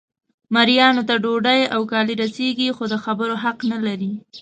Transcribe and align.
مریانو 0.53 1.03
ته 1.09 1.15
ډوډۍ 1.23 1.61
او 1.75 1.81
کالي 1.91 2.13
رسیږي 2.23 2.69
خو 2.75 2.83
د 2.91 2.95
خبرو 3.03 3.35
حق 3.43 3.57
نه 3.71 3.77
لري. 3.85 4.13